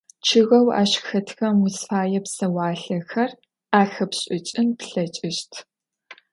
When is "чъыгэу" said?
0.25-0.67